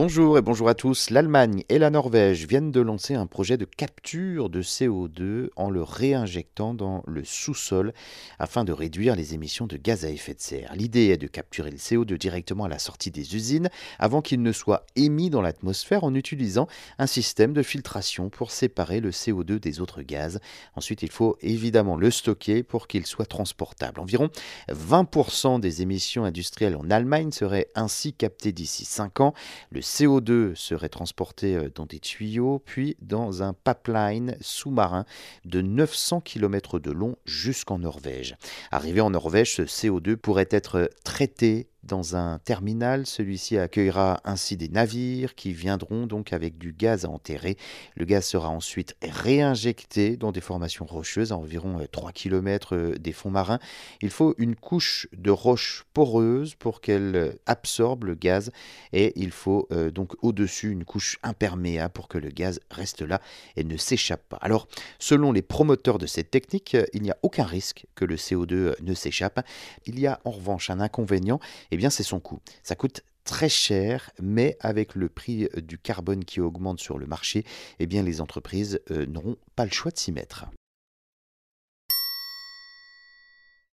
Bonjour 0.00 0.38
et 0.38 0.42
bonjour 0.42 0.68
à 0.68 0.76
tous. 0.76 1.10
L'Allemagne 1.10 1.64
et 1.68 1.80
la 1.80 1.90
Norvège 1.90 2.46
viennent 2.46 2.70
de 2.70 2.80
lancer 2.80 3.14
un 3.16 3.26
projet 3.26 3.56
de 3.56 3.64
capture 3.64 4.48
de 4.48 4.62
CO2 4.62 5.48
en 5.56 5.70
le 5.70 5.82
réinjectant 5.82 6.72
dans 6.72 7.02
le 7.08 7.24
sous-sol 7.24 7.92
afin 8.38 8.62
de 8.62 8.70
réduire 8.70 9.16
les 9.16 9.34
émissions 9.34 9.66
de 9.66 9.76
gaz 9.76 10.04
à 10.04 10.10
effet 10.10 10.34
de 10.34 10.40
serre. 10.40 10.72
L'idée 10.76 11.06
est 11.06 11.16
de 11.16 11.26
capturer 11.26 11.72
le 11.72 11.78
CO2 11.78 12.16
directement 12.16 12.66
à 12.66 12.68
la 12.68 12.78
sortie 12.78 13.10
des 13.10 13.34
usines 13.34 13.70
avant 13.98 14.22
qu'il 14.22 14.40
ne 14.40 14.52
soit 14.52 14.86
émis 14.94 15.30
dans 15.30 15.42
l'atmosphère 15.42 16.04
en 16.04 16.14
utilisant 16.14 16.68
un 17.00 17.08
système 17.08 17.52
de 17.52 17.64
filtration 17.64 18.30
pour 18.30 18.52
séparer 18.52 19.00
le 19.00 19.10
CO2 19.10 19.58
des 19.58 19.80
autres 19.80 20.02
gaz. 20.02 20.38
Ensuite, 20.76 21.02
il 21.02 21.10
faut 21.10 21.36
évidemment 21.40 21.96
le 21.96 22.12
stocker 22.12 22.62
pour 22.62 22.86
qu'il 22.86 23.04
soit 23.04 23.26
transportable. 23.26 23.98
Environ 23.98 24.30
20% 24.68 25.58
des 25.58 25.82
émissions 25.82 26.22
industrielles 26.22 26.76
en 26.76 26.88
Allemagne 26.88 27.32
seraient 27.32 27.66
ainsi 27.74 28.12
captées 28.12 28.52
d'ici 28.52 28.84
5 28.84 29.18
ans. 29.18 29.34
CO2 29.88 30.54
serait 30.54 30.90
transporté 30.90 31.56
euh, 31.56 31.70
dans 31.74 31.86
des 31.86 31.98
tuyaux, 31.98 32.62
puis 32.64 32.96
dans 33.00 33.42
un 33.42 33.54
pipeline 33.54 34.36
sous-marin 34.40 35.06
de 35.46 35.62
900 35.62 36.20
km 36.20 36.78
de 36.78 36.90
long 36.90 37.16
jusqu'en 37.24 37.78
Norvège. 37.78 38.36
Arrivé 38.70 39.00
en 39.00 39.10
Norvège, 39.10 39.54
ce 39.54 39.62
CO2 39.62 40.16
pourrait 40.16 40.48
être 40.50 40.90
traité 41.04 41.68
dans 41.88 42.14
un 42.14 42.38
terminal. 42.38 43.06
Celui-ci 43.06 43.58
accueillera 43.58 44.20
ainsi 44.24 44.56
des 44.56 44.68
navires 44.68 45.34
qui 45.34 45.52
viendront 45.52 46.06
donc 46.06 46.32
avec 46.32 46.58
du 46.58 46.72
gaz 46.72 47.04
à 47.04 47.08
enterrer. 47.08 47.56
Le 47.96 48.04
gaz 48.04 48.26
sera 48.26 48.50
ensuite 48.50 48.94
réinjecté 49.02 50.16
dans 50.16 50.30
des 50.30 50.40
formations 50.40 50.84
rocheuses 50.84 51.32
à 51.32 51.36
environ 51.36 51.84
3 51.90 52.10
euh, 52.10 52.12
km 52.12 52.76
euh, 52.76 52.94
des 52.98 53.12
fonds 53.12 53.30
marins. 53.30 53.58
Il 54.02 54.10
faut 54.10 54.34
une 54.38 54.54
couche 54.54 55.08
de 55.12 55.30
roche 55.30 55.84
poreuse 55.94 56.54
pour 56.54 56.80
qu'elle 56.80 57.16
euh, 57.16 57.32
absorbe 57.46 58.04
le 58.04 58.14
gaz 58.14 58.52
et 58.92 59.12
il 59.16 59.32
faut 59.32 59.68
donc 59.94 60.14
au-dessus 60.22 60.70
une 60.70 60.84
couche 60.84 61.18
imperméable 61.22 61.92
pour 61.92 62.08
que 62.08 62.18
le 62.18 62.28
gaz 62.28 62.60
reste 62.70 63.00
là 63.02 63.20
et 63.56 63.64
ne 63.64 63.76
s'échappe 63.76 64.22
pas. 64.28 64.38
Alors, 64.40 64.68
selon 64.98 65.32
les 65.32 65.42
promoteurs 65.42 65.98
de 65.98 66.06
cette 66.06 66.30
technique, 66.30 66.76
il 66.92 67.02
n'y 67.02 67.10
a 67.10 67.16
aucun 67.22 67.44
risque 67.44 67.86
que 67.94 68.04
le 68.04 68.16
CO2 68.16 68.74
ne 68.82 68.94
s'échappe. 68.94 69.46
Il 69.86 69.98
y 69.98 70.06
a 70.06 70.20
en 70.24 70.30
revanche 70.30 70.68
un 70.70 70.80
inconvénient 70.80 71.40
eh 71.70 71.77
bien 71.78 71.90
c'est 71.90 72.02
son 72.02 72.20
coût. 72.20 72.40
Ça 72.62 72.74
coûte 72.74 73.02
très 73.24 73.48
cher, 73.48 74.10
mais 74.20 74.56
avec 74.60 74.94
le 74.94 75.08
prix 75.08 75.48
du 75.56 75.78
carbone 75.78 76.24
qui 76.24 76.40
augmente 76.40 76.80
sur 76.80 76.98
le 76.98 77.06
marché, 77.06 77.44
eh 77.78 77.86
bien 77.86 78.02
les 78.02 78.20
entreprises 78.20 78.80
euh, 78.90 79.06
n'auront 79.06 79.36
pas 79.54 79.64
le 79.64 79.70
choix 79.70 79.90
de 79.90 79.98
s'y 79.98 80.12
mettre. 80.12 80.46